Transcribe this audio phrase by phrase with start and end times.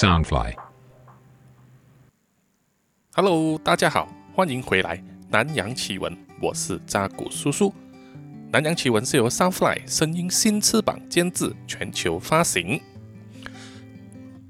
[0.00, 0.54] Soundfly。
[3.12, 4.96] Hello，大家好，欢迎回来
[5.28, 6.10] 《南洋奇闻》，
[6.40, 7.68] 我是扎古叔叔。
[8.50, 12.80] 《南洋奇闻》是由 Soundfly 声音新翅膀监制，全球发行。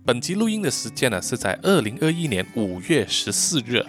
[0.04, 3.84] 本集录音的时间呢是在二零二一年五月十四日。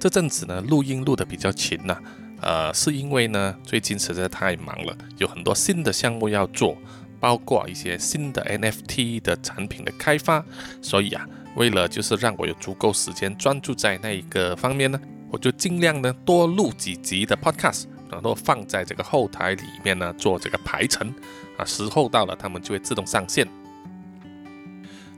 [0.00, 1.96] 这阵子呢，录音录的比较勤呐、
[2.40, 6.76] 呃，是因为呢最近实在太忙了，有很多新的项目要做，
[7.20, 10.44] 包括一些新的 NFT 的产品的开发，
[10.80, 15.00] 所以啊，为了就是让我有足够时间专注在那一个方面呢，
[15.30, 21.12] 我就尽量呢多录几集的 podcast，然后放在这个后台里面呢做这个排程
[21.56, 23.46] 啊，时候到了他们就会自动上线。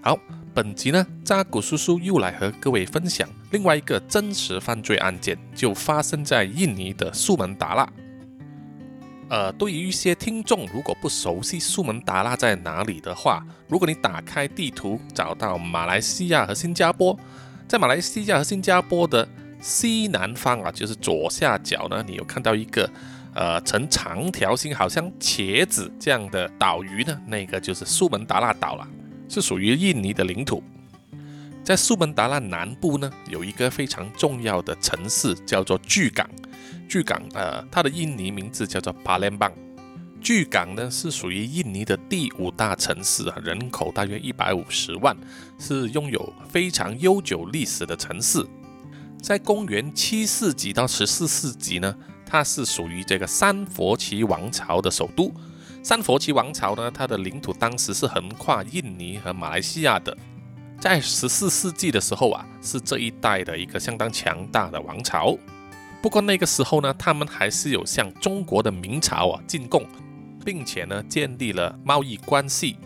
[0.03, 0.19] 好，
[0.55, 7.87] 本集呢，扎古叔叔又来和各位分享另外一个真实犯罪案件，就发生在印尼的苏门答腊。
[9.31, 17.17] 呃，对于一些听众如果不熟悉苏门答腊在哪里的话，如果你打开地图找到马来西亚和新加坡，
[17.69, 19.27] 在马来西亚和新加坡的
[19.61, 22.91] 西南方啊，就是左下角呢，你有看到一个
[23.33, 28.87] 呃呈长条形，好像茄子这样的岛屿呢，那个就是苏门答腊岛了。
[29.29, 30.61] 是属于印尼的领土。
[31.63, 36.29] 在苏门答腊南部呢，有一个非常重要的城市，叫做巨港。
[36.91, 39.49] 巨港，呃，它的印尼名字叫做巴连邦。
[40.21, 45.17] 巨港呢是属于印尼的第五大城市啊，人口大约一百五十万，
[45.57, 48.45] 是拥有非常悠久历史的城市。
[49.23, 51.95] 在公元七世纪到十四世纪呢，
[52.27, 55.33] 它是属于这个三佛齐王朝的首都。
[55.85, 60.15] 三佛齐王朝呢，它的领土当时是横跨印尼和马来西亚的。
[60.81, 65.39] 在十四世纪的时候啊，是这一带的一个相当强大的王朝。
[66.03, 69.87] 不过那个时候呢，他们还是有向中国的明朝啊进贡，
[70.45, 72.77] 并且呢建立了贸易关系。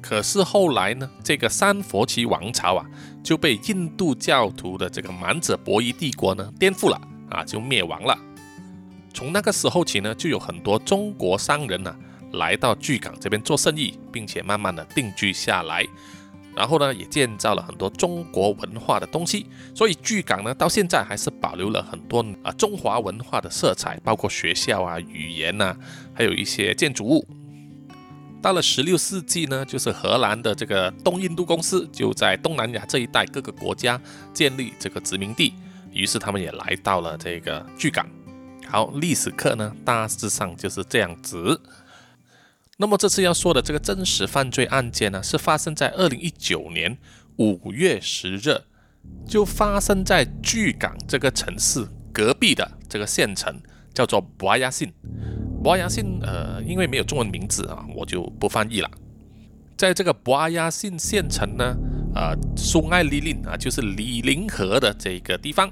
[0.00, 2.86] 可是后来呢，这个三佛齐王朝啊
[3.22, 8.16] 就被印度教徒的这个满者伯夷帝国呢颠覆了啊，就灭亡了。
[9.12, 11.94] 从那个时候起呢，就有很多中国商人呢、
[12.34, 15.84] 来到巨港这边做生意，并且慢慢的定居下来。
[16.60, 19.46] 然后呢，也建造了很多中国文化的东西。
[19.74, 25.74] 所以巨港呢，到现在还是保留了很多啊中华文化的色彩，包括学校啊、语言呐、
[26.12, 27.26] 还有一些建筑物。
[28.42, 33.98] 到了十六世纪呢，就是荷兰的这个东印度公司就在东南亚这一带各个国家
[34.34, 35.54] 建立这个殖民地，
[35.90, 38.06] 于是他们也来到了这个巨港。
[38.68, 41.58] 好，历史课呢，大致上就是这样子。
[42.80, 46.96] 那么这次要说的这个真实犯罪案件呢，是发生在二零一九年
[47.36, 48.62] 五月十日，
[49.28, 53.60] 就发生在巨港这个城市隔壁的这个县城，
[53.92, 54.90] 叫做博阿亚信。
[55.62, 58.90] 博阿亚信，呃，因为没有中文名字啊，我就不翻译了。
[59.76, 61.76] 在这个博阿亚信县城呢，
[62.14, 65.70] 呃，苏艾丽林啊，就是李林河的这个地方，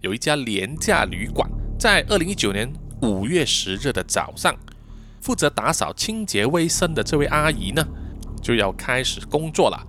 [0.00, 1.46] 有一家廉价旅馆。
[1.78, 2.72] 在二零一九年
[3.02, 4.56] 五月十日的早上，
[5.20, 7.86] 负责打扫清洁卫生的这位阿姨呢，
[8.40, 9.86] 就要开始工作了。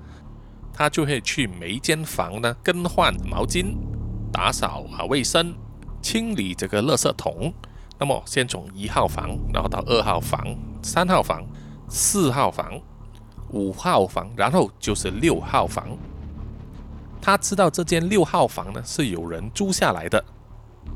[0.74, 3.76] 她就会去每一间房呢更换毛巾、
[4.32, 5.54] 打扫啊卫生、
[6.02, 7.54] 清理这个垃圾桶。
[7.98, 11.46] 那么先从一号房，然后到二号房、三号房、
[11.90, 12.80] 四号房、
[13.52, 15.98] 五号房，然后就是六号房。
[17.22, 20.24] 她知道这间六号房呢是有人租下来的。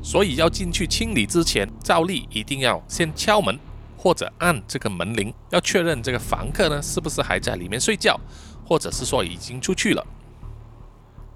[0.02, 3.58] 所以要进去清理之前，照例一定要先敲门
[4.04, 8.20] 或者按这个门铃，要确认这个房客呢是不是还在里面睡觉，
[8.62, 10.06] 或者是说已经出去了。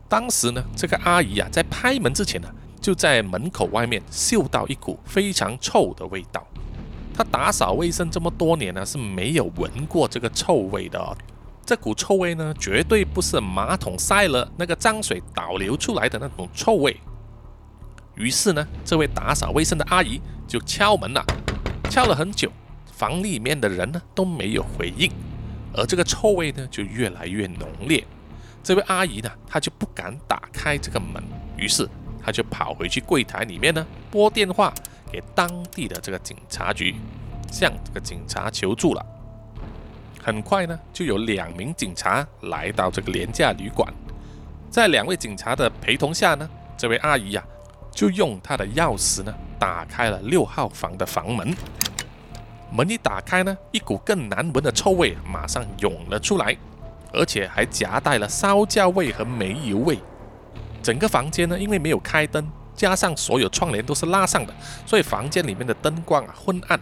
[0.06, 6.46] 当时呢，这个阿姨啊在拍门之前呢，就在门口外面嗅到一股非常臭的味道。
[7.14, 11.16] 她打扫卫生这么多年呢，是没有闻过这个臭味的、
[11.64, 16.94] 这股臭味呢，绝对不是马桶塞了那个脏水导流出来的那种臭味。
[18.14, 21.24] 于是呢，这位打扫卫生的阿姨就敲门了，
[21.88, 22.50] 敲了很久，
[22.92, 25.10] 房里面的人呢都没有回应，
[25.74, 28.04] 而这个臭味呢就越来越浓烈。
[28.62, 31.22] 这位阿姨呢，她就不敢打开这个门，
[31.56, 31.88] 于是
[32.22, 34.72] 她就跑回去柜台里面呢拨电话
[35.10, 36.94] 给当地的这个警察局，
[37.50, 39.04] 向这个警察求助了。
[40.22, 43.90] 很快呢，就有两名警察来到这个廉价旅馆，
[44.70, 47.42] 在两位警察的陪同下呢，这位阿姨呀、
[47.98, 51.52] 就用他的钥匙呢，打开了六号房的房门。
[52.70, 56.56] 门一打开呢，一股更难闻的臭味马上涌了出来，
[57.12, 59.98] 而且还夹带了烧焦味和煤油味。
[60.80, 64.54] 整个房间呢，因为没有开灯，加上所有窗帘都是拉上的，
[64.86, 66.78] 所以房间里面的灯光啊昏暗。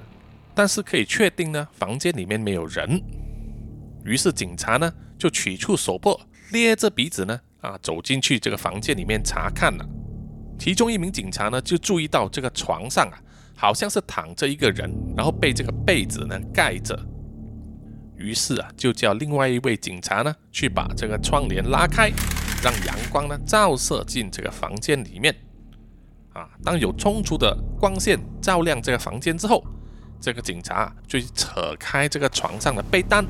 [0.55, 3.03] 但是可以确定呢，房间里面没有人。
[4.05, 6.15] 于是警察呢就取出手帕，
[6.51, 9.87] 咧着鼻子呢，啊，走进去这个房间里面查看了。
[10.59, 13.19] 其中一名警察呢，就注意到这个床上啊，
[13.57, 16.99] 好像是躺着一个人，然后被这个被子呢盖着。
[18.17, 22.11] 于是啊，就叫另外一位警察呢，去把这个窗帘拉开，
[22.63, 25.35] 让阳光呢照射进这个房间里面。
[26.33, 29.63] 啊，当有充足的光线照亮这个房间之后，
[30.21, 33.25] 这个警察就扯开这个床上的被单。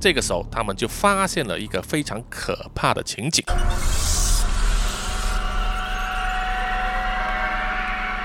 [0.00, 3.44] 这个时候，他们就发现了一个非常可怕的情景。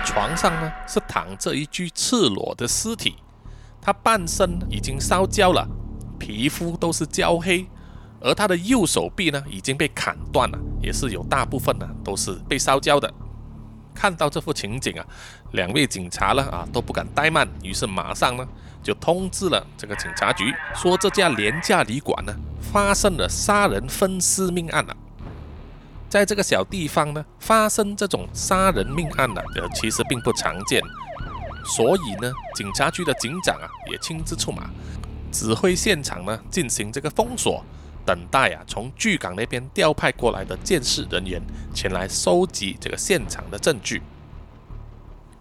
[0.04, 3.16] 床上呢是躺着一具赤裸的尸体，
[3.82, 5.68] 他半身已经烧焦了，
[6.20, 7.66] 皮肤都是焦黑，
[8.22, 13.12] 而他的右手臂呢已经被砍断了，也是有大部分呢都是被烧焦的。
[13.96, 15.06] 看到这幅情景啊，
[15.52, 18.48] 两位警察呢啊都不敢怠慢，于是马上呢
[18.82, 24.98] 就通知了这个警察局，说这家廉价旅馆呢发生了杀人分尸命案了。
[26.14, 30.80] 在这个小地方呢，发生这种杀人命案呢，呃，其实并不常见，
[31.66, 34.70] 所以呢，警察局的警长啊也亲自出马，
[35.32, 37.66] 指挥现场呢进行这个封锁，
[38.06, 41.42] 等待啊从巨港那边调派过来的监视人员
[41.74, 44.00] 前来收集这个现场的证据。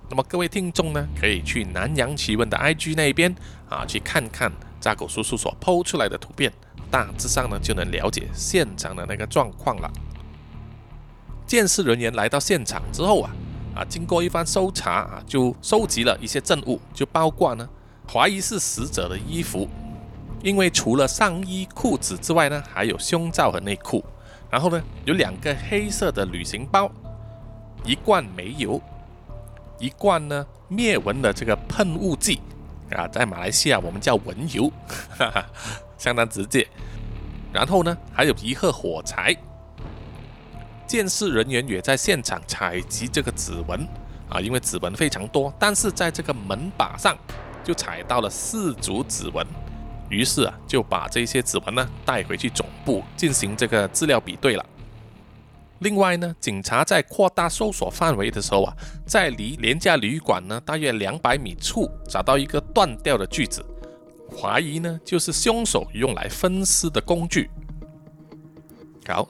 [0.09, 3.37] 那么各位听众呢，可以去南洋奇闻的 IG 那边
[3.69, 6.51] 啊去看看扎狗叔叔所抛出来的图片，
[6.91, 9.93] 大致上呢就能了解现场的那个状况了。
[11.47, 13.31] 监视人员来到现场之后啊，
[13.77, 17.69] 啊，经过一番搜查啊，就收集了一些证物，就包括呢，
[18.11, 19.69] 怀疑是死者的衣服，
[20.43, 24.05] 因为除了上衣、裤子之外呢，还有胸罩和内裤。
[24.51, 26.91] 然后呢，有两个黑色的旅行包，
[27.85, 28.81] 一罐煤油，
[29.79, 32.39] 一罐呢灭蚊的这个喷雾剂
[32.91, 34.71] 啊，在马来西亚我们叫蚊油，
[35.19, 35.47] 哈哈，
[35.97, 36.67] 相当直接。
[37.51, 39.35] 然后呢，还有一盒火柴。
[40.93, 43.81] 监视人员也在现场采集这个指纹
[44.29, 47.17] 啊，因为指纹非常多，但是在这个门把上
[47.65, 49.43] 就采到了四组指纹，
[50.11, 54.63] 于是啊就把这些指纹呢带回去总部进行这个资料比对了。
[55.79, 63.65] 另外呢，警察在扩大搜索范围的时候啊，在离廉价旅馆呢大约两百米处找到一个断掉的锯子，
[64.31, 67.49] 怀疑呢就是凶手用来分尸的工具。
[69.09, 69.27] 好。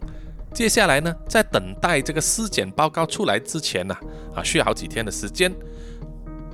[0.53, 3.97] 接下来呢，在等待这个尸检报告出来之前呢，
[4.35, 5.53] 啊，需要好几天的时间。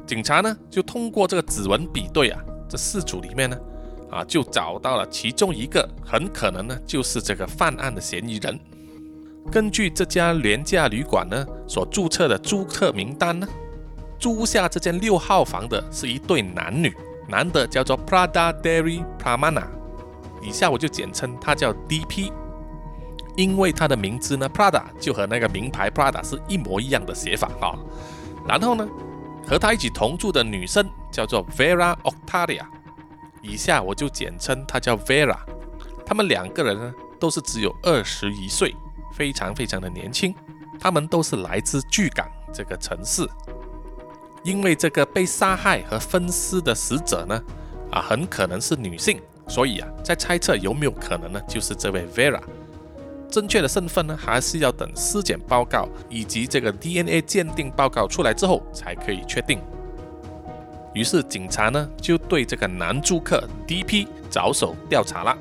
[0.06, 3.58] 警察呢，就通过这个指纹比对啊，这四组里面呢，
[4.10, 8.58] 啊，就找到了其中一个，很可能呢，就是这个犯案的嫌疑人。
[9.50, 13.48] 根据这家廉价旅馆呢所注册的租客名单呢，
[14.18, 16.94] 租下这间六号房的是一对男女，
[17.28, 19.64] 男的叫做 Prada Derry Pramana，
[20.42, 22.32] 以下我就简称他叫 D.P。
[23.38, 27.78] 因为他的名字呢，Prada 就和那个名牌 Prada 是一模一样的写法啊。
[28.48, 28.84] 然后呢，
[29.46, 32.66] 和他一起同住的女生叫做 Vera Octavia，
[33.40, 35.38] 以下我就简称她叫 Vera。
[36.04, 38.74] 他们两个人呢，都是只有二十一岁，
[39.12, 40.34] 非常非常的年轻。
[40.80, 43.24] 他们都是来自巨港这个城市。
[44.42, 47.40] 因为这个被杀害和分尸的死者呢，
[47.92, 52.40] 啊，很可能是女性，所以啊，在猜测有没有可能呢，就是这位 Vera。
[53.30, 59.60] 正确的身份呢，还是要等尸检报告以及这个 DNA 鉴定报告出来之后才可以确定。
[60.94, 65.36] 于是警察呢就对这个男住客 D.P 着手调查了。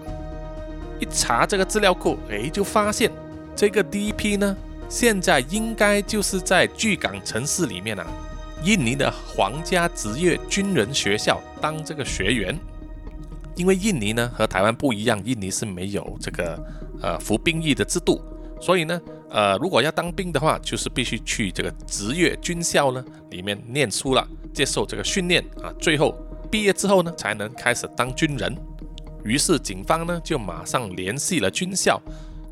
[1.00, 3.12] 一查这个资料库，哎，就发现
[3.56, 4.56] 这个 D.P 呢，
[4.90, 8.06] 现在应该就是在巨港城市里面啊，
[8.64, 12.58] 印尼的皇家职业军人学校当这个学员。
[13.56, 16.64] 因为印尼呢和台湾不一样，印尼是没有这个
[17.02, 18.22] 呃服兵役的制度，
[18.60, 26.18] 所以呢，呃，如果要当兵的话，就是必须去这个职业军校呢里面念书了，接受这个训练啊，最后
[26.50, 28.56] 毕业之后呢，才能开始当军人。
[29.24, 32.02] 于是警方呢就马上联系了军校，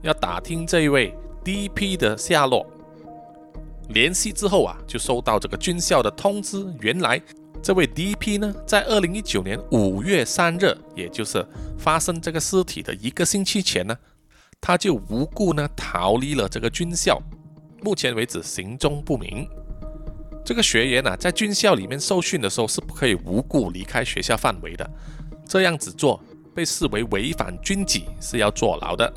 [0.01, 2.65] 要打听这一位 D.P 的下落。
[3.89, 7.21] 联系之后啊，就收到这个军校的通知，原来。
[7.63, 11.43] 这位 D.P 呢，在二零一九年五月三日，也就是
[11.77, 13.97] 发生这个尸体的一个星期前呢，
[14.59, 17.21] 他就无故呢逃离了这个军校，
[17.83, 19.47] 目前为止行踪不明。
[20.43, 24.89] 这个学员呢，在军校里面受训的时候是不可以无故离开学校范围的，
[25.47, 26.21] 这样子做
[26.53, 29.11] 被视为违反军纪，是要坐牢的。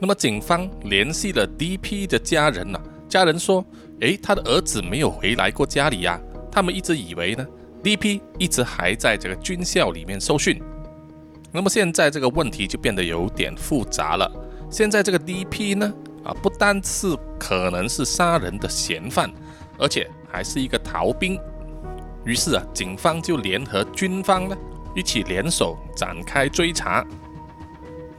[0.00, 3.64] 那么警方联系了 D.P 的家人呢，家人说
[4.00, 7.44] ：“诶，他的儿子没有回来过家里呀。”他们一直以为呢
[7.82, 10.62] ，D.P 一直还在这个军校里面受训，
[11.50, 14.30] 那么现在这个问题就变得有点复杂了。
[14.70, 19.32] 现在这个 D.P 呢，啊，不单是可能是杀人的嫌犯，
[19.78, 21.40] 而且还是一个逃兵。
[22.24, 24.56] 于是啊，警方就联合军方呢，
[24.94, 27.02] 一起联手展开追查。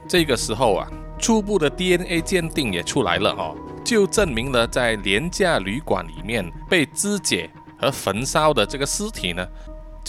[0.08, 9.46] 这个时候啊，初步的 DNA 鉴定也出来了哦，就证明了在廉价旅馆里面被肢解和焚烧的这个尸体呢。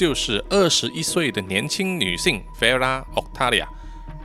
[0.02, 3.68] 就是二十一岁的年轻女性 Vera Octalia。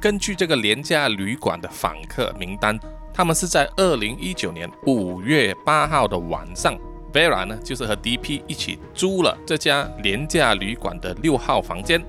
[0.00, 2.80] 根据这个廉价旅馆的访客名单，
[3.12, 6.75] 他们是在二零一九年五月八号的晚上
[7.12, 12.02] ，Vera 呢就是和 DP 一起租了这家廉价旅馆的六号房间。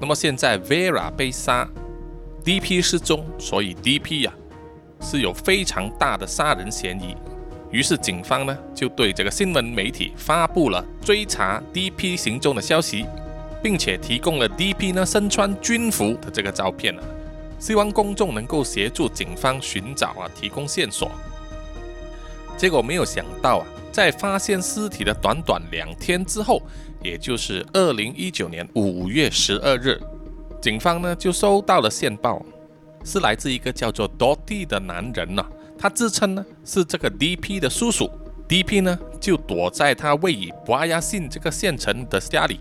[0.00, 1.68] 那么现在 Vera 被杀
[2.44, 4.32] ，DP 失踪，所以 DP 呀
[5.00, 7.16] 是有非常大的杀人嫌疑。
[7.74, 13.04] 于是警方呢就对这个新闻媒体发布了追查 D.P 行踪的消息，
[13.64, 17.02] 并且提供了 D.P 呢身穿军服的这个照片啊，
[17.58, 21.10] 希望公众能够协助警方寻找啊，提供线索。
[22.56, 26.62] 结果没有想到啊，在发现尸体的短短两天之后，
[27.02, 30.00] 也就是二零一九年五月十二日，
[30.62, 32.40] 警方呢就收到了线报，
[33.04, 35.44] 是来自一个叫做 Dotty 的男人呢。
[35.78, 38.10] 他自称呢是这个 D.P 的叔叔
[38.48, 42.60] ，D.P 呢就躲在他位于博阿亚信这个县城的家里，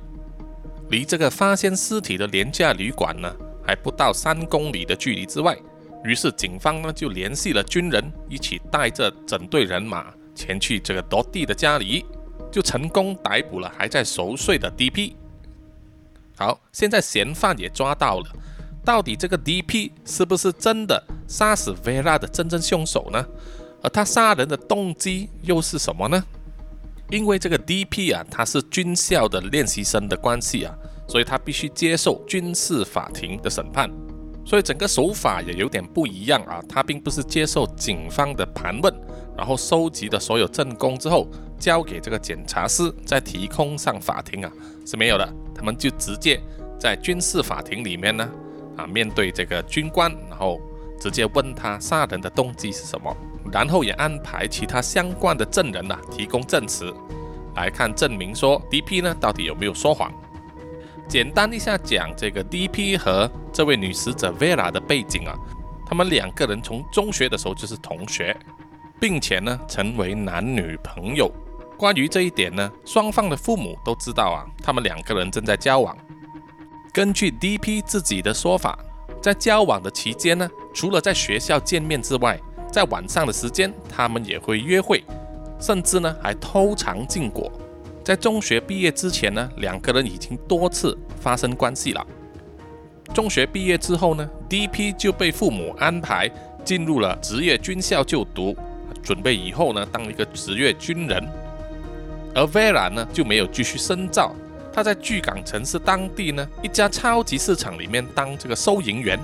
[0.89, 3.33] 离这个发现尸体的廉价旅馆呢
[3.65, 5.57] 还不到三公里的距离之外。
[6.03, 12.05] 于是警方呢就联系了军人，一起带着整队人马前去这个多蒂的家里，
[12.51, 15.15] 就成功逮捕了还在熟睡的 D.P。
[16.35, 18.25] 好，现在嫌犯也抓到了。
[18.85, 23.25] 到底这个 D.P 是不是真的杀死 Vera 的真正凶手呢？
[23.81, 26.23] 而他杀人的动机又是什么呢？
[27.09, 30.75] 因为这个 D.P 啊，他是军校的练习生的关系啊，
[31.07, 33.89] 所以他必须接受军事法庭的审判，
[34.45, 36.61] 所以整个手法也有点不一样啊。
[36.67, 38.93] 他并不是接受警方的盘问，
[39.37, 41.27] 然后收集的所有证供之后
[41.59, 44.51] 交给这个检察师再提供上法庭啊，
[44.85, 45.33] 是没有的。
[45.53, 46.41] 他们就直接
[46.79, 48.29] 在军事法庭里面呢。
[48.77, 50.59] 啊，面对这个军官，然后
[50.99, 53.15] 直接问他杀人的动机是什么，
[53.51, 56.93] 然后也安排其他相关的证人呐提供证词，
[57.55, 60.11] 来看证明说 D.P 呢到底有没有说谎。
[61.07, 65.35] 简单一下讲这个 D.P 和这位女死者 Vera 的背景啊，
[65.85, 68.35] 他们两个人从中学的时候就是同学，
[68.99, 71.29] 并且呢成为男女朋友。
[71.77, 75.95] 关于这一点呢，双方的父母都知道啊，他们两个人正在交往。
[76.93, 78.77] 根据 D.P 自己的说法，
[79.19, 82.39] 在交往的期间呢，除了在学校见面之外，
[82.71, 85.03] 在晚上的时间，他们也会约会，
[85.59, 87.51] 甚至呢还偷尝禁果。
[88.03, 92.07] 在中学毕业之前呢，两个人已经多次发生关系了。
[93.11, 96.29] 中学毕业之后呢，D.P 就被父母安排
[96.63, 98.55] 进入了职业军校就读，
[99.01, 101.27] 准备以后呢当一个职业军人。
[102.35, 104.35] 而 Vera 呢就没有继续深造。
[104.73, 109.19] 他在巨港城市当地呢一家超级市场里面当这个收银员，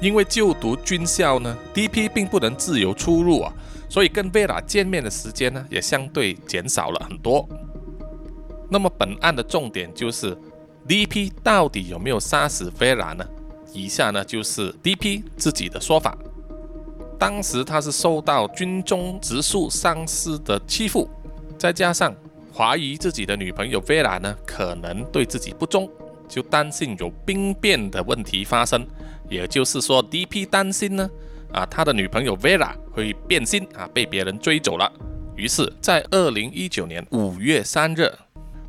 [0.00, 3.52] 因为就读军校呢，D.P 并不能自由出入啊，
[3.90, 7.46] 所以跟贝拉见面的时间呢也相对减少了很多。
[8.70, 10.36] 那么本案的重点就是
[10.88, 13.24] D.P 到底有没有杀死贝拉呢？
[13.74, 16.16] 以下呢就是 D.P 自己的说法：
[17.18, 21.08] 当时他是受到军中直属上司的欺负，
[21.58, 22.14] 再加上。
[22.56, 25.90] 怀疑自己的女朋友 Vera 呢，可能对自己不忠，
[26.28, 28.86] 就担心有兵变的问题发生。
[29.28, 31.10] 也就是说，D.P 担心呢，
[31.52, 34.88] 啊，他的女朋友 Vera 会变心啊，被别人追走了。
[35.34, 38.08] 于是，在二零一九年五月三日，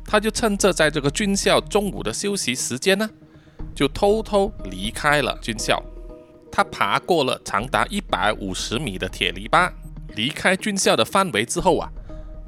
[0.04, 3.08] 他就趁着在这个军校中午的休息时间呢，
[3.72, 5.80] 就偷偷离开了军校。
[6.50, 9.70] 他爬过了长达一百五十米的铁篱笆，
[10.16, 11.88] 离开军校的范围之后啊。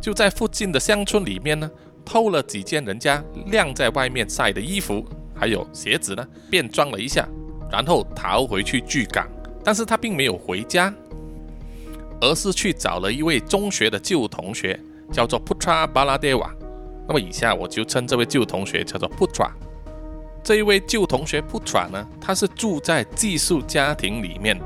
[0.01, 1.71] 就在附近的乡村里面呢，
[2.05, 7.29] 偷了几件人家晾在外面晒的衣服，还有鞋子呢，便装了一下，
[7.71, 9.29] 然后逃回去巨港。
[9.65, 10.95] 但是他并没有回家，
[12.21, 14.79] 而是去找了一位中学的旧同学，
[15.13, 16.49] 叫做 Putra Baladewa。
[17.07, 19.51] 那么以下我就称这位旧同学叫做 Putra。
[20.43, 24.59] 这一位旧同学 Putra 呢，他是住在寄宿家庭里面。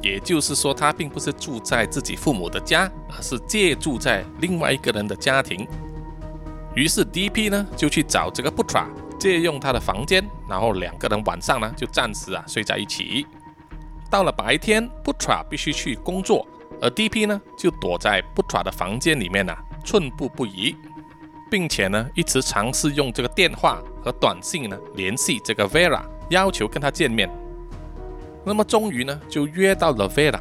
[0.00, 5.66] 也就是说，他并不是住在自己父母的家，而是借住在另外一个人的家庭。
[6.74, 8.86] 于是 D.P 呢就去找这个 Putra
[9.18, 13.26] 借用他的房间，然后两个人晚上呢就暂时啊睡在一起。
[14.08, 16.46] 到了白天，Putra 必须去工作，
[16.80, 19.52] 而 D.P 呢就躲在 Putra 的房间里面呢
[19.84, 20.76] 寸步不移，
[21.50, 27.28] 并且呢一直尝试用这个电话和短信呢联系这个 Vera，要求跟他见面。
[28.48, 30.40] 那么终于呢，就约到了 Vera。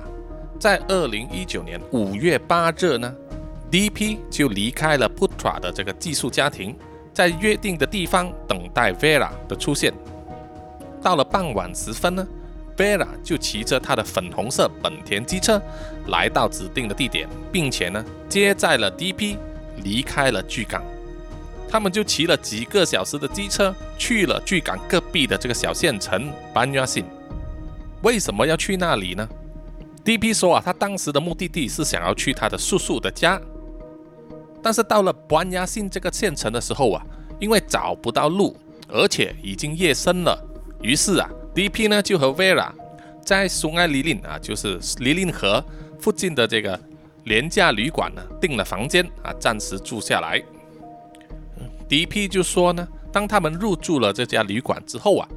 [0.57, 3.13] 在二零一九年五月八日呢
[3.69, 6.73] ，DP 就离开了 Putra 的这个寄宿家庭，
[7.13, 9.93] 在约定的地方等待 Vera 的出现。
[11.01, 12.25] 到了傍晚时分呢
[12.77, 15.61] ，Vera 就骑着他的粉红色本田机车
[16.07, 19.35] 来到指定的地点，并且呢接载了 DP
[19.83, 20.81] 离开了巨港。
[21.69, 27.03] 他们就骑了几个小时的机车去了巨港隔壁的这个小县城 Banyasin。
[28.07, 29.27] 为什么要去那里呢
[30.05, 33.37] ？D.P 说啊，他当时的目的地是想要去他的叔叔的家，
[34.63, 37.05] 但是到了班亚信这个县城的时候啊，
[37.37, 38.55] 因为找不到路，
[38.87, 40.41] 而且已经夜深了，
[40.81, 42.71] 于是啊，D.P 呢就和 Vera
[43.25, 45.61] 在苏埃里林啊，就是里林河
[45.99, 46.79] 附近的这个
[47.25, 50.41] 廉价旅馆呢订了房间啊，暂时住下来。
[51.89, 55.27] D.P 就说呢，当他们入住了这家旅馆之后啊，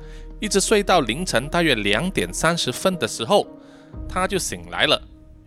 [0.41, 3.47] 一直睡到凌晨大约两点三十分的时候。
[4.09, 5.01] 他就醒来了，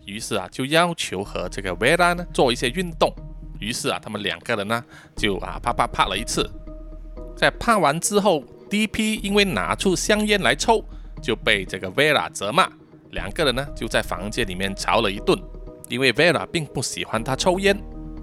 [0.04, 3.10] 于是啊，就要求和这个 Vera 呢做一些运动。
[3.58, 4.84] 于是啊，他们两个人呢
[5.16, 6.46] 就啊啪啪啪了一次。
[7.34, 10.84] 在啪完之后，D.P 因为拿出香烟来抽，
[11.22, 12.68] 就被这个 Vera 责骂。
[13.12, 15.38] 两个人呢就在房间里面吵了一顿，
[15.88, 17.74] 因为 Vera 并不喜欢他抽烟。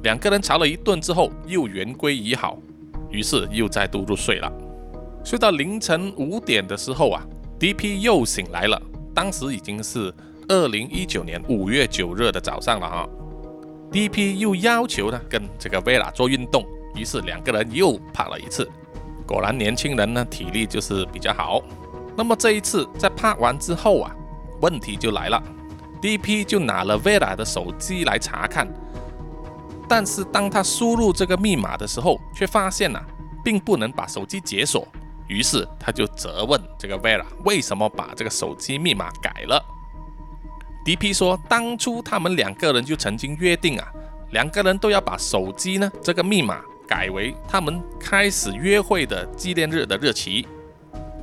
[0.03, 2.59] 两个人吵了一顿之后，又言归于好，
[3.09, 4.51] 于是又再度入睡了。
[5.23, 7.23] 睡到凌晨五点的时候啊
[7.59, 8.81] ，D.P 又醒来了。
[9.13, 10.13] 当时已经是
[10.47, 13.09] 二零一九年五月九日的早上了哈
[13.91, 18.69] ，D.P 又要求呢跟这个 Vera 做运动，于是两个人又拍了一次。
[19.27, 21.61] 果然年轻人呢体力就是比较好。
[22.17, 24.15] 那么这一次在拍完之后啊，
[24.61, 25.41] 问题就来了
[26.01, 28.67] ，D.P 就拿了 Vera 的手机来查看，
[29.87, 33.05] 但是当他输入这个密码的时候，却发现啊，
[33.43, 34.87] 并不能把手机解锁。
[35.31, 39.63] 于是他就责问这个 Vera 为什么把这个手机密码改了。
[40.83, 43.87] D.P 说，当初他们两个人就曾经约定啊，
[44.31, 50.45] 两个人都要把手机呢这个密码改为他们开始约会的纪念日的日期。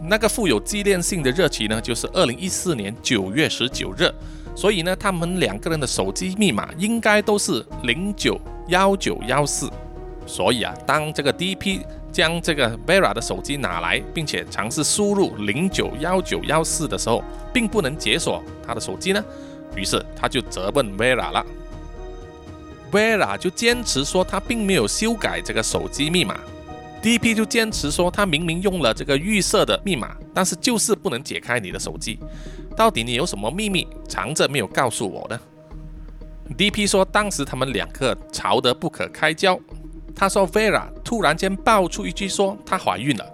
[0.00, 4.10] 那个富有纪念性的日期呢，就是二零一四年九月十九日。
[4.56, 9.70] 所以呢，他们两个人的手机密码应该都是零九幺九幺四。
[10.26, 11.84] 所以啊，当这个 D.P
[12.18, 17.22] 将这个 Vera 的手机拿来，并且尝试输入零九幺九幺四的时候，
[17.54, 19.24] 并不能解锁他的手机呢。
[19.76, 21.46] 于是他就责问 Vera 了。
[22.90, 26.36] Vera 就坚持说他并没有修改这个手机密码。
[27.00, 32.18] DP 就坚持说他明明用了这个预设的密码，但是就是不能解开你的手机。
[32.76, 35.38] 到底你有什么秘密藏着没有告诉我呢
[36.56, 39.56] ？DP 说当时他们两个吵得不可开交。
[40.18, 43.24] 他说：“Vera 突然间爆出一句，说她怀孕了，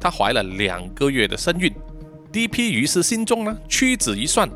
[0.00, 1.74] 她怀了两个月的身孕。
[2.30, 2.70] D.P.
[2.70, 4.48] 于是心中呢屈指一算，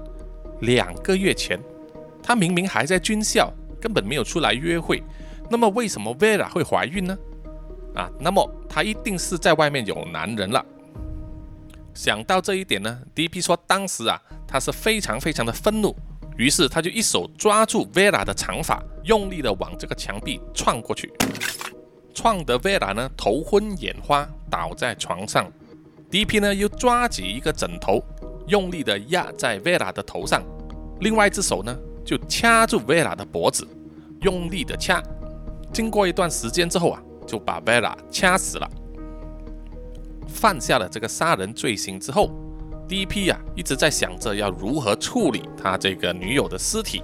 [0.61, 1.59] 两个月前，
[2.23, 5.03] 她明明还在军校，根本没有出来约会，
[5.51, 7.19] 那么为什么 Vera 会怀孕呢？
[7.97, 10.65] 啊，那么她一定是在外面有男人了。
[11.93, 13.41] 想到这一点呢，D.P.
[13.41, 15.97] 说当时啊，他是非常非常的愤怒。”
[16.37, 21.13] 于是他就一手抓住 Vera 的长发，用力的往这个墙壁撞过去，
[22.15, 25.51] 撞得 Vera 呢头昏眼花，倒在床上。
[26.11, 28.03] D.P 呢又抓起一个枕头，
[28.47, 30.43] 用力的压在 Vera 的头上，
[31.01, 33.67] 另外一只手呢就掐住 Vera 的脖子，
[34.21, 35.03] 用力的掐。
[35.73, 38.71] 经过一段时间之后啊，就把 Vera 掐死了。
[40.29, 42.31] 犯下了这个杀人罪行之后。
[42.89, 43.27] D.P.
[43.27, 47.03] 呀，一直在想着要如何处理他这个女友的尸体。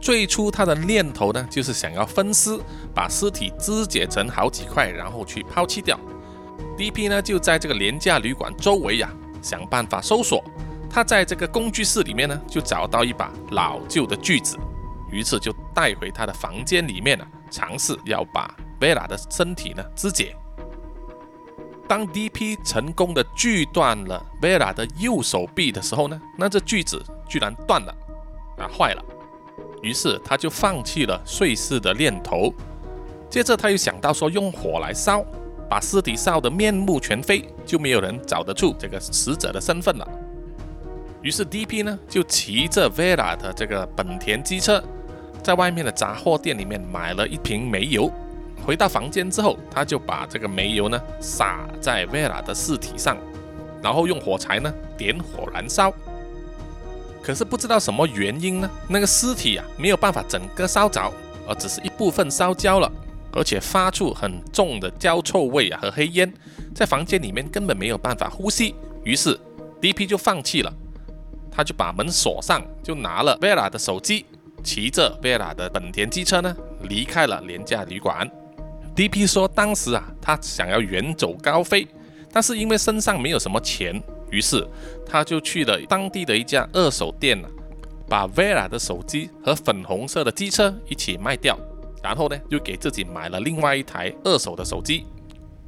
[0.00, 2.58] 最初他的念头呢，就是想要分尸，
[2.94, 5.98] 把尸体肢解成好几块，然后去抛弃掉。
[6.76, 7.08] D.P.
[7.08, 10.42] 呢，就在这个廉价旅馆周围呀，想办法搜索。
[10.88, 14.56] 他在这个工具室里面呢，就找到一把老旧的锯子，
[15.10, 18.48] 于是就带回他的房间里面呢，尝试要把
[18.80, 20.34] 贝拉的身体呢肢解。
[21.88, 27.94] 当 D.P 成功的锯断了 Vera 的右手臂的时候呢，那这锯子居然断了，
[28.58, 29.02] 啊坏了，
[29.80, 32.52] 于是他就放弃了碎尸的念头。
[33.30, 35.24] 接着他又想到说用火来烧，
[35.68, 40.06] 把尸体烧得面目全非，就没有人找得出这个死者的身份了。
[41.22, 44.82] 于是 D.P 呢就骑着 Vera 的这个本田机车，
[45.42, 48.12] 在外面的杂货店里面买了一瓶煤油。
[48.68, 53.16] 回到房间之后，他就把这个煤油呢撒在 Vera 的尸体上，
[53.82, 55.90] 然后用火柴呢点火燃烧。
[57.22, 61.10] 可是不知道什么原因呢，那个尸体啊没有办法整个烧着，
[61.48, 62.92] 而只是一部分烧焦了，
[63.32, 66.30] 而且发出很重的焦臭味啊和黑烟，
[66.74, 68.74] 在房间里面根本没有办法呼吸。
[69.02, 69.40] 于是
[69.80, 70.70] D.P 就放弃了，
[71.50, 74.26] 他就把门锁上，就拿了 Vera 的手机，
[74.62, 78.30] 骑着 Vera 的本田机车呢，离开了廉价旅馆。
[78.98, 81.86] D.P 说，当时啊，他想要远走高飞，
[82.32, 84.66] 但是因为身上没有什么钱，于是
[85.06, 87.48] 他就去了当地的一家二手店啊，
[88.08, 91.56] 把 Vera 的手机和粉红色的机车一起卖掉，
[92.02, 95.06] 然后呢，又给自己买了另外一台二手的手机。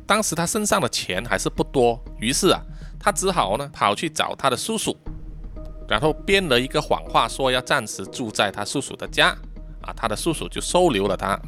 [0.09, 2.61] 当时他身上的钱还是不多，于是啊，
[2.99, 4.97] 他只好呢跑去找他的叔叔，
[5.89, 9.29] 然后编了一个谎话，说要暂时住在他叔叔的家，
[9.83, 11.41] 啊，他的叔叔就收留了他。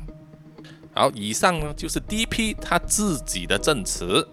[0.95, 4.29] 好，以上呢就是 D.P 他自己的证词。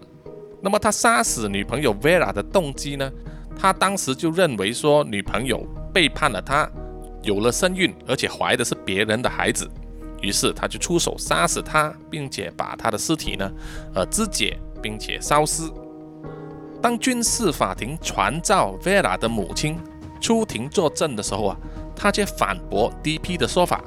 [0.60, 3.10] 那么他杀死女朋友 Vera 的动机呢？
[3.58, 6.70] 他当时就认为说女朋友背叛了他，
[7.22, 9.66] 有了身孕，而且怀的是别人的孩子，
[10.20, 13.50] 于是他就出手杀死她，并且把她的尸体呢，
[13.94, 15.62] 呃肢解并且烧尸。
[16.82, 19.78] 当军事法庭传召 Vera 的母亲
[20.20, 21.56] 出庭作证的时候啊，
[21.96, 23.82] 他却反驳 D.P 的说法。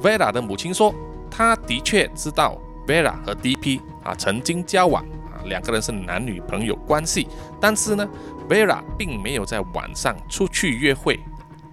[0.00, 0.94] Vera 的母亲说。
[1.34, 7.26] 他的确知道 Vera 和 D.P 啊曾经交往啊，两个人是男女朋友关系。
[7.58, 8.06] 但是呢
[8.50, 11.18] ，Vera 并没有在晚上出去约会。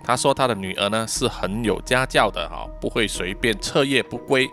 [0.02, 4.50] 他说他的女儿呢是很有家教的啊，不会随便彻夜不归，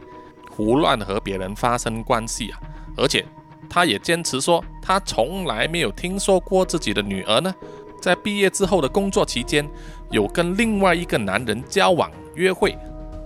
[0.50, 2.58] 胡乱和别人发生关系啊。
[2.96, 3.24] 而且
[3.70, 7.54] 他也坚持说，他从来没有听说过自己的女儿呢
[8.02, 9.66] 在毕业之后的工作期间
[10.10, 12.72] 有跟另外一个男人交往约会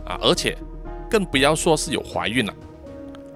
[0.04, 0.54] 啊，而且。
[1.10, 2.54] 更不要说是有怀孕了，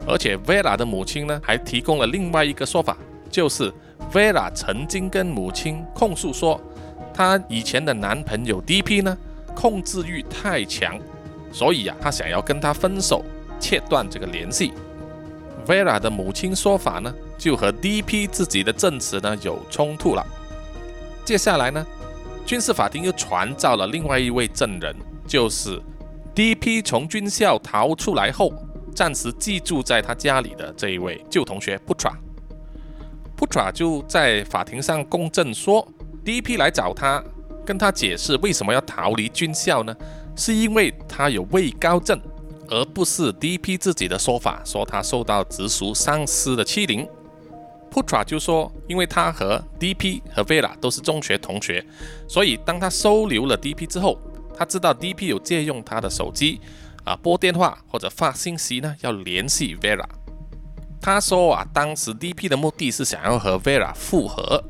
[0.07, 2.97] 而且 Vera 的母亲呢，还提供了另外一个说法，
[3.29, 3.73] 就是
[4.13, 6.61] Vera 曾经跟母亲控诉说，
[7.13, 9.19] 她以前的男朋友 D.P 呢，
[9.57, 10.97] 控制欲太强，
[11.51, 13.25] 所以啊，她想要跟他分手，
[13.59, 14.73] 切断这个联系。
[15.67, 20.25] Vera 的母亲说法呢，就和 D.P 自己的证词呢有冲突了。
[21.25, 21.85] 接下来呢，
[22.47, 24.95] 军事法庭又传召了另外一位证人，
[25.27, 25.81] 就是。
[26.35, 28.53] D.P 从军校逃出来后，
[28.93, 35.87] 暂时寄住在他家里的这一位旧同学 Putra，Putra 就在法庭上公证说
[36.25, 37.23] ，D.P 来找他，
[37.65, 39.95] 跟他解释为什么要逃离军校呢？
[40.37, 42.21] 是因为他有位高症，
[42.69, 47.07] 而不是 D.P 自己的说法，说他受到直属上司的欺凌。
[47.93, 51.87] Putra 就说，因为他和 D.P 和 Vera 都是中学同学，
[52.27, 54.19] 所以当他收留了 D.P 之后。
[54.57, 56.61] 他知道 D.P 有借用他的手机
[57.05, 60.05] 啊拨电话或者发信息呢，要联系 Vera。
[61.01, 64.63] 他说啊，当时 D.P 的目的是想要和 Vera 复合。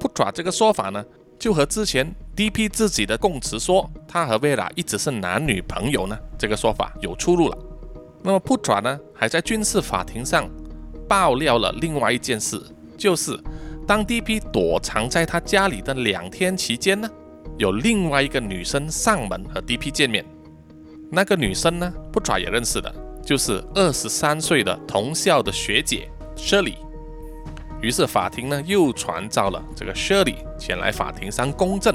[0.00, 1.04] p u t r a 这个说法呢，
[1.38, 7.56] 就和之前 D.P 自己的供词说他和 Vera 一直是男女朋友呢这个说法有出入了。
[8.24, 10.50] 那么 p u t r a 呢，还在军事法庭上
[11.08, 12.60] 爆料了另外一件事，
[12.96, 13.38] 就是
[13.86, 17.08] 当 D.P 躲藏在他家里的两天期间呢。
[17.58, 20.24] 有另外一个女生上门和 D.P 见面，
[21.10, 22.92] 那个女生呢，不爪也认识的，
[23.24, 26.76] 就是二十三岁的同校的学姐 Shirley。
[27.80, 31.94] 于是法庭呢又传召了这个 Shirley 前来法庭上公证。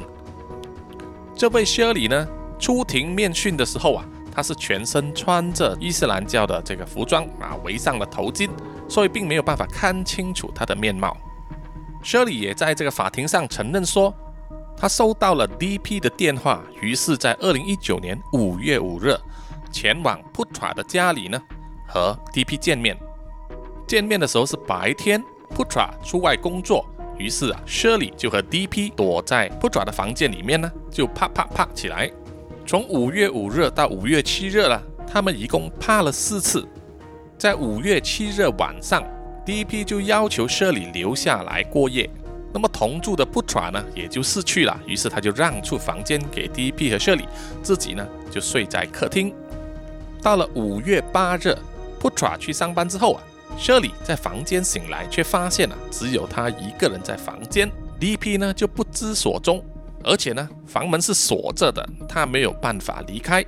[1.36, 2.28] 这位 Shirley 呢
[2.60, 8.50] 出庭面讯的时候啊，她是全身穿着伊斯兰教的这个服装啊，围上了头巾，
[8.88, 11.18] 所以并没有办法看清楚她的面貌。
[12.04, 14.14] Shirley 也在这个法庭上承认说。
[14.80, 19.18] 他收到了 D.P 的电话，于是，在二零一九年五月五日，
[19.72, 21.42] 前往 Putra 的家里呢，
[21.88, 22.96] 和 D.P 见面。
[23.88, 25.24] 见面的时候是白天
[25.56, 26.86] ，Putra 出外工作，
[27.18, 32.12] 于是啊，Shirley 就和 D.P 躲在 Putra 的房间里面呢，就啪啪啪起来。
[32.64, 34.80] 从五月五日到五月七日了，
[35.12, 36.68] 他们一共啪了四次。
[37.36, 39.04] 在五月七日晚上
[39.44, 42.08] ，D.P 就要求 Shirley 留下来过夜。
[42.58, 44.76] 那么同住的 Putra 呢，也就逝去了。
[44.88, 47.28] 于是他就让出房间给 D.P 和 Shirley，
[47.62, 49.32] 自己呢就睡在客厅。
[50.24, 51.56] 到了五月八日
[52.02, 53.22] ，Putra 去上班之后啊
[53.60, 57.70] ，Shirley 在房间醒来，却发现了只有他一个人在房间。
[58.00, 59.64] D.P 呢就不知所踪，
[60.04, 63.46] 而且呢房门是锁着的，他没有办法离开。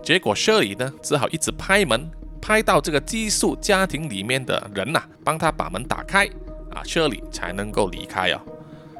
[0.00, 2.08] 结果 Shirley 呢只好一直拍门，
[2.40, 6.30] 拍到这个寄宿家庭里面的人呐，帮他把门打开。
[6.74, 8.40] 啊，Shirley 才能够离开哦。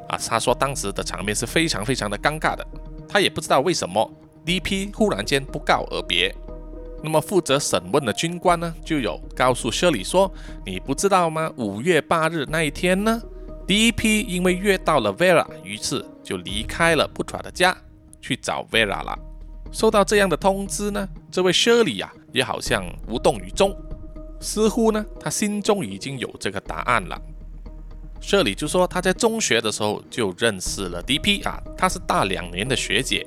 [0.07, 2.65] 啊，他说当时的场面是非常非常的尴尬的，
[3.07, 4.11] 他也不知道为什么
[4.45, 6.33] D.P 忽然间不告而别。
[7.03, 10.31] 那么负责审问的军官呢，就有告诉 Shirley 说
[10.65, 11.51] ：“你不知道吗？
[11.55, 13.21] 五月八日那一天呢
[13.67, 17.75] ，D.P 因为约到了 Vera，于是就离开了 Putra 的家
[18.21, 19.17] 去找 Vera 了。
[19.71, 23.75] 收到这样的通知呢，这位 Shirley 呀，也好像无动于衷，
[24.39, 27.19] 似乎呢，他心中已经有这个答案了。”
[28.27, 33.23] 舍里就说他在中学的时候就认识了 D.P 啊，他是大两年的学姐。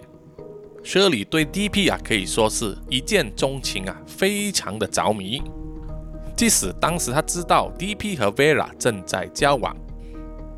[0.83, 5.41] 舍里对 D.P 啊可以说是一见钟情啊，非常的着迷。
[6.37, 9.77] 即使当时他知道 D.P 和 Vera 正在交往，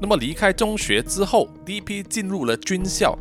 [0.00, 3.14] 那么离开中学之后，D.P 进入了军校，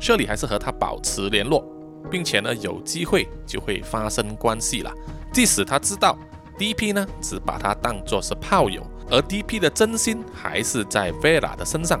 [0.00, 1.64] 舍里还是和他保持联络，
[2.10, 4.92] 并且呢有机会就会发生关系了。
[5.32, 6.18] 即使他知道
[6.58, 8.84] D.P 呢只把他当作是炮友。
[9.08, 12.00] 而 D.P 的真心还是在 Vera 的身上，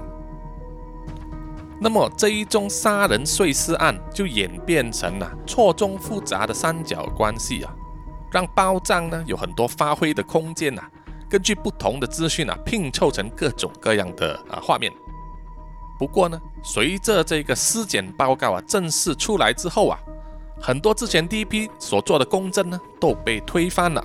[1.80, 7.72] 那么这一宗杀人碎尸案就演变成了错综复杂的三角关系啊，
[8.32, 10.82] 让包账呢有很多发挥的空间呐。
[11.28, 14.92] 根据不同的资讯啊，拼凑成各种各样的啊画面。
[15.98, 19.98] 不过呢，随着这个尸检报告啊正式出来之后啊，
[20.60, 24.04] 很多之前 D.P 所做的公证呢都被推翻了。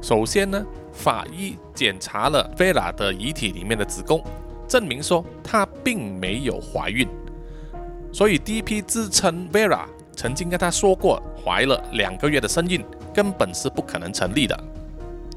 [0.00, 0.64] 首先呢。
[0.94, 4.22] 法医检查了 Vera 的遗体里面的子宫，
[4.66, 7.06] 证明说她并没有怀孕，
[8.12, 9.80] 所以 D.P 自称 Vera
[10.16, 14.58] 曾经跟她说过怀了两个月的身孕，根本是不可能成立的。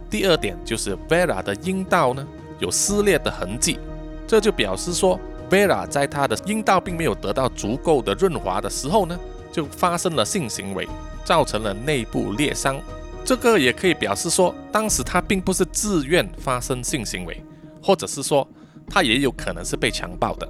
[0.10, 2.26] 第二点就是 Vera 的阴道呢
[2.60, 3.78] 有撕裂的痕迹，
[4.26, 9.20] 这就表示说 Vera 在她的阴道并没有得到足够的润滑的时候呢，
[9.52, 10.88] 就发生了性行为，
[11.26, 12.80] 造成了内部裂伤。
[13.28, 17.44] 这个也可以表示说，当时他并不是自愿发生性行为，
[17.84, 18.48] 或者是说
[18.90, 20.50] 他也有可能是被强暴的，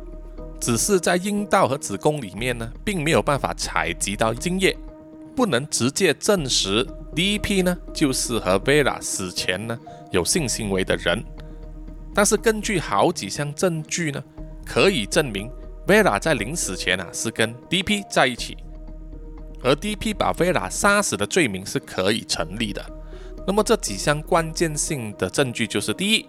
[0.62, 4.78] 只是在阴道和子宫里面呢，并没有办法采集到精液，
[5.36, 6.86] 不能直接证实
[7.16, 9.76] D.P 呢就是和 Vera 死前呢
[10.12, 11.24] 有性行为的人。
[12.13, 14.24] 但是根据好几项证据呢，
[14.63, 15.50] 可以证明
[15.88, 18.56] Vera 在临死前啊是跟 D.P 在一起。
[19.63, 22.86] 而 D.P 把 Vera 杀死的罪名是可以成立的。
[23.46, 26.26] 那么这几项关键性的证据就是：第一，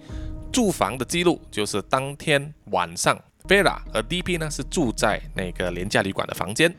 [0.53, 6.71] 住房的记录，就是当天晚上 Vera 和 D.P 呢是住在那个廉价旅馆的房间；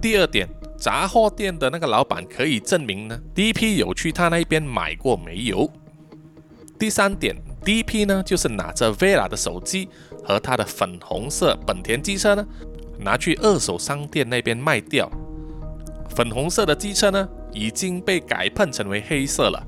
[0.00, 5.66] 第二点，杂货店的那个老板可以证明呢 D.P 有去他那边买过煤油；
[6.78, 9.88] 第三点，D.P 呢就是拿着 Vera 的手机
[10.22, 12.46] 和他的粉红色本田机车呢。
[13.04, 15.10] 拿去二手商店那边卖掉。
[16.16, 19.62] 粉红色的机车呢，已经被改喷成为黑色了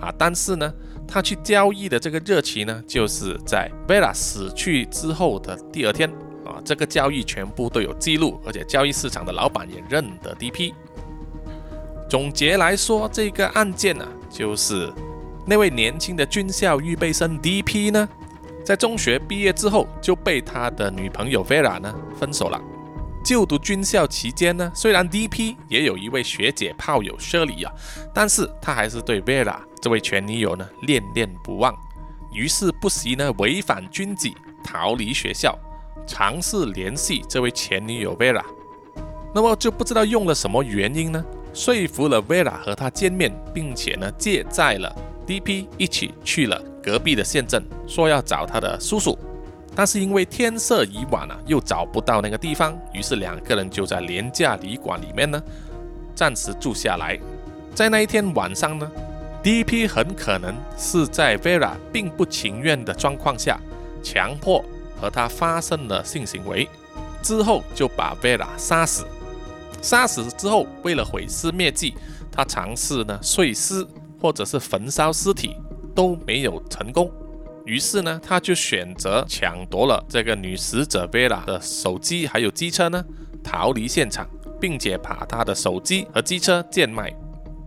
[0.00, 0.14] 啊！
[0.16, 0.72] 但是呢，
[1.06, 6.08] 他去交易的这个日期呢，就是在 Vera 死去之后的第二天
[6.44, 6.62] 啊。
[6.64, 10.72] 这个交易全部都有记录，而且交易市场的老板也认得 D.P。
[12.08, 14.90] 总结来说，这个案件呢，就是
[15.44, 18.08] 那位年轻的军校预备生 D.P 呢。
[18.64, 22.60] 在中学毕业之后，就被他的女朋友 Vera 呢分手了。
[23.24, 27.72] 就读军校期间呢，虽然 D.P 也有一位学姐炮友 Shirley 啊，
[28.14, 31.74] 但是他还是对 Vera 这位前女友呢恋恋不忘。
[32.32, 35.58] 于是不惜呢违反军纪，逃离学校，
[36.06, 38.44] 尝试联系这位前女友 Vera。
[39.34, 44.94] 那么就不知道用了什么原因呢，说服了 Vera 和他见面，并且呢借债了
[45.26, 46.62] D.P 一起去了。
[46.82, 49.18] 隔壁的县镇说要找他的叔叔，
[49.78, 55.40] 但是因为天色已晚了，又找不到那个地方，于是两个人就在廉价旅馆里面呢
[56.16, 57.16] 暂时住下来。
[57.76, 58.90] 在那一天晚上呢
[59.40, 63.56] ，D.P 很可能是在 Vera 并不情愿的状况下，
[64.02, 64.64] 强迫
[65.00, 66.68] 和他发生了性行为，
[67.22, 69.06] 之后就把 Vera 杀死。
[69.80, 71.94] 杀死之后，为了毁尸灭迹，
[72.32, 73.86] 他尝试呢碎尸
[74.20, 75.54] 或者是焚烧尸体。
[75.94, 77.10] 都没有成功，
[77.68, 83.04] 于是呢，他就选择抢夺了这个女死者贝拉的手机还有机车呢，
[83.44, 84.26] 逃离现场，
[84.58, 87.14] 并且把他的手机和机车贱卖，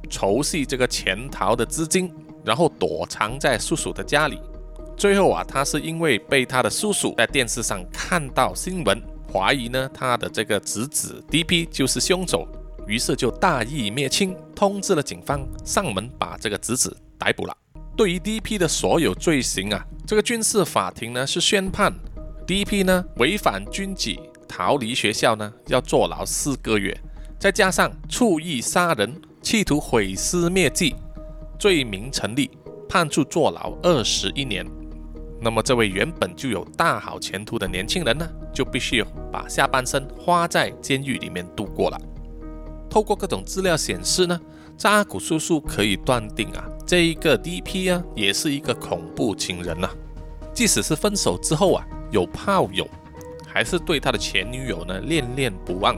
[0.10, 2.12] 筹集这个潜逃的资金，
[2.44, 4.42] 然后躲藏在叔叔的家里。
[4.98, 9.00] 最后啊，他是因为被他的叔叔在电视上看到新闻，
[9.32, 12.48] 怀疑呢他的这个侄子 D.P 就是凶手，
[12.88, 17.56] 于是就大义灭亲，通知了警方上门把这个侄子逮捕了。
[17.96, 21.94] 对于 D.P 的所有罪行啊，这个军事法庭呢是宣判
[22.48, 26.98] D.P 呢违反军纪，逃离学校呢要坐牢四个月，
[27.38, 30.96] 再加上蓄意杀人、企图毁尸灭迹，
[31.60, 32.50] 罪名成立，
[32.90, 34.66] 判处坐牢二十一年。
[35.44, 42.00] 那么这位原本就有大好前途的年轻人呢，就必须把下半生花在监狱里面度过了。
[42.90, 44.40] 透过各种资料显示呢，
[44.82, 46.68] 扎古叔叔可以断定啊。
[46.88, 49.88] 这一个 D.P 啊，也是一个恐怖情人呐。
[50.56, 52.88] 即使是分手之后啊，有炮友，
[53.46, 55.96] 还是对他的前女友呢恋恋不忘。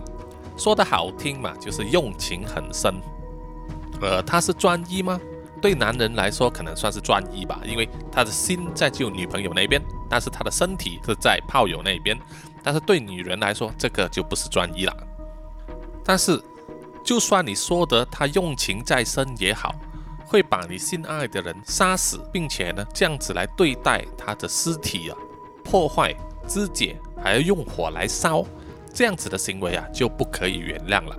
[0.57, 2.93] 说的好听嘛，就是用情很深。
[4.01, 5.17] 呃，他是专一吗？
[5.61, 12.19] 对男人来说可能算是专一吧，因为他的心在救女朋友那边，但是他的身体是在炮友那边。
[12.61, 14.93] 但是对女人来说，这个就不是专一了。
[16.03, 16.37] 但是，
[17.03, 19.75] 就算你说的他用情在深也好，
[20.25, 25.17] 会把你心爱的人杀死，并且呢这样子来对待他的尸体啊，
[25.63, 26.15] 破坏
[26.47, 28.45] 肢解，还要用火来烧，
[28.93, 31.17] 这样子的行为啊就不可以原谅了。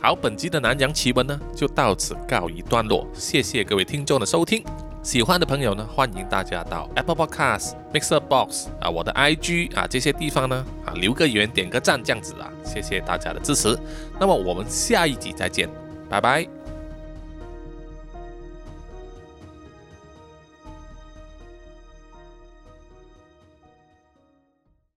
[0.00, 4.64] 好，本集的南洋奇闻呢就到此告一段落，谢谢各位听众的收听。
[5.02, 13.76] 喜欢的朋友呢，欢迎大家到 Apple Podcast、Mixer Box 啊，我的 IG 啊这些地方呢啊留个言、点个赞这样子啊，谢谢大家的支持。
[14.18, 15.68] 那么我们下一集再见，
[16.08, 16.59] 拜拜。